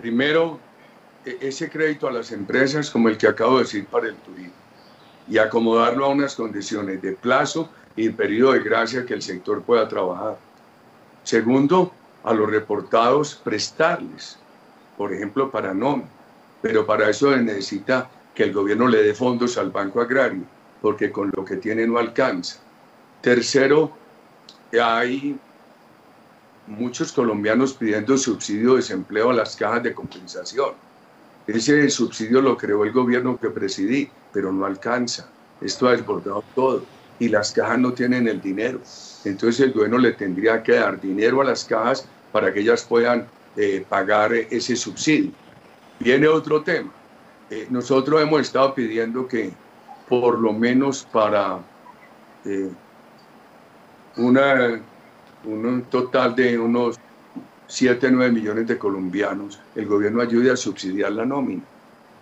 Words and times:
Primero, 0.00 0.58
e, 1.24 1.38
ese 1.40 1.70
crédito 1.70 2.08
a 2.08 2.12
las 2.12 2.32
empresas 2.32 2.90
como 2.90 3.08
el 3.08 3.16
que 3.18 3.26
acabo 3.26 3.56
de 3.56 3.64
decir 3.64 3.86
para 3.86 4.08
el 4.08 4.16
turismo 4.16 4.52
y 5.28 5.38
acomodarlo 5.38 6.04
a 6.04 6.08
unas 6.08 6.34
condiciones 6.34 7.02
de 7.02 7.12
plazo 7.12 7.68
y 7.96 8.10
periodo 8.10 8.52
de 8.52 8.60
gracia 8.60 9.04
que 9.04 9.14
el 9.14 9.22
sector 9.22 9.62
pueda 9.62 9.88
trabajar. 9.88 10.38
Segundo, 11.24 11.92
a 12.22 12.32
los 12.32 12.50
reportados 12.50 13.34
prestarles, 13.42 14.38
por 14.96 15.12
ejemplo, 15.12 15.50
para 15.50 15.74
no, 15.74 16.04
pero 16.62 16.86
para 16.86 17.10
eso 17.10 17.36
necesita 17.36 18.08
que 18.34 18.44
el 18.44 18.52
gobierno 18.52 18.86
le 18.86 19.02
dé 19.02 19.14
fondos 19.14 19.56
al 19.58 19.70
Banco 19.70 20.00
Agrario, 20.00 20.42
porque 20.82 21.10
con 21.10 21.32
lo 21.34 21.44
que 21.44 21.56
tiene 21.56 21.86
no 21.86 21.98
alcanza. 21.98 22.58
Tercero, 23.20 23.92
hay 24.80 25.38
muchos 26.66 27.12
colombianos 27.12 27.74
pidiendo 27.74 28.16
subsidio 28.18 28.70
de 28.70 28.76
desempleo 28.76 29.30
a 29.30 29.34
las 29.34 29.56
cajas 29.56 29.82
de 29.82 29.94
compensación. 29.94 30.72
Ese 31.46 31.88
subsidio 31.90 32.40
lo 32.40 32.56
creó 32.56 32.84
el 32.84 32.92
gobierno 32.92 33.38
que 33.38 33.50
presidí, 33.50 34.10
pero 34.32 34.52
no 34.52 34.66
alcanza. 34.66 35.28
Esto 35.60 35.88
ha 35.88 35.92
desbordado 35.92 36.42
todo 36.54 36.82
y 37.18 37.28
las 37.28 37.52
cajas 37.52 37.78
no 37.78 37.92
tienen 37.92 38.28
el 38.28 38.40
dinero. 38.40 38.80
Entonces 39.24 39.60
el 39.60 39.72
gobierno 39.72 39.98
le 39.98 40.12
tendría 40.12 40.62
que 40.62 40.72
dar 40.72 41.00
dinero 41.00 41.40
a 41.40 41.44
las 41.44 41.64
cajas 41.64 42.06
para 42.32 42.52
que 42.52 42.60
ellas 42.60 42.84
puedan 42.84 43.26
eh, 43.56 43.84
pagar 43.88 44.34
ese 44.34 44.76
subsidio. 44.76 45.30
Viene 45.98 46.26
otro 46.26 46.62
tema. 46.62 46.92
Eh, 47.48 47.66
nosotros 47.70 48.20
hemos 48.20 48.40
estado 48.40 48.74
pidiendo 48.74 49.26
que 49.26 49.52
por 50.08 50.38
lo 50.38 50.52
menos 50.52 51.06
para 51.10 51.58
eh, 52.44 52.70
una, 54.16 54.80
un 55.44 55.82
total 55.90 56.34
de 56.34 56.58
unos 56.58 56.98
7, 57.68 58.10
9 58.10 58.32
millones 58.32 58.66
de 58.66 58.78
colombianos, 58.78 59.58
el 59.74 59.86
gobierno 59.86 60.22
ayude 60.22 60.50
a 60.50 60.56
subsidiar 60.56 61.12
la 61.12 61.24
nómina, 61.24 61.62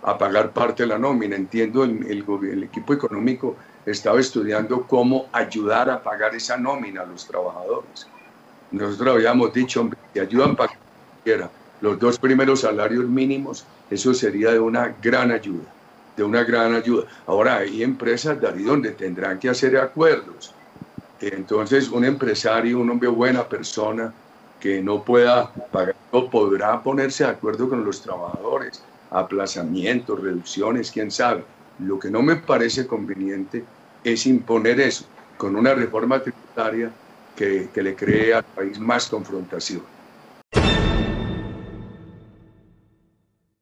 a 0.02 0.16
pagar 0.16 0.52
parte 0.52 0.84
de 0.84 0.88
la 0.88 0.98
nómina. 0.98 1.36
Entiendo, 1.36 1.84
el, 1.84 2.06
el, 2.06 2.62
equipo 2.62 2.94
económico 2.94 3.56
estaba 3.84 4.20
estudiando 4.20 4.82
cómo 4.82 5.26
ayudar 5.32 5.90
a 5.90 6.02
pagar 6.02 6.34
esa 6.34 6.56
nómina 6.56 7.02
a 7.02 7.06
los 7.06 7.26
trabajadores. 7.26 8.06
Nosotros 8.70 9.16
habíamos 9.16 9.52
dicho, 9.52 9.82
hombre, 9.82 9.98
que 10.12 10.20
ayudan 10.20 10.56
para 10.56 10.72
que 11.24 11.44
los 11.80 11.98
dos 11.98 12.18
primeros 12.18 12.60
salarios 12.60 13.04
mínimos, 13.04 13.66
eso 13.90 14.14
sería 14.14 14.50
de 14.52 14.58
una 14.58 14.94
gran 15.02 15.30
ayuda, 15.30 15.64
de 16.16 16.24
una 16.24 16.42
gran 16.42 16.74
ayuda. 16.74 17.04
Ahora 17.26 17.58
hay 17.58 17.82
empresas, 17.82 18.40
David, 18.40 18.66
donde 18.66 18.92
tendrán 18.92 19.38
que 19.38 19.50
hacer 19.50 19.76
acuerdos. 19.76 20.54
Entonces, 21.18 21.88
un 21.90 22.04
empresario, 22.04 22.80
un 22.80 22.90
hombre 22.90 23.08
buena 23.08 23.48
persona, 23.48 24.14
que 24.58 24.82
no 24.82 25.04
pueda 25.04 25.52
pagar, 25.70 25.96
no 26.12 26.30
podrá 26.30 26.82
ponerse 26.82 27.24
de 27.24 27.30
acuerdo 27.30 27.68
con 27.68 27.84
los 27.84 28.00
trabajadores, 28.02 28.88
aplazamientos, 29.10 30.20
reducciones, 30.20 30.90
quién 30.90 31.10
sabe. 31.10 31.46
Lo 31.78 31.98
que 31.98 32.10
no 32.10 32.22
me 32.22 32.36
parece 32.36 32.86
conveniente 32.86 33.70
es 34.02 34.26
imponer 34.26 34.80
eso 34.80 35.06
con 35.36 35.56
una 35.56 35.74
reforma 35.74 36.22
tributaria 36.22 36.96
que, 37.34 37.70
que 37.72 37.82
le 37.82 37.96
cree 37.96 38.34
al 38.34 38.44
país 38.54 38.78
más 38.78 39.08
confrontación. 39.08 39.88